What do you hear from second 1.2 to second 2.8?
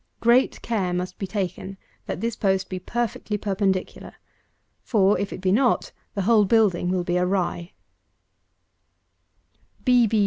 taken that this post be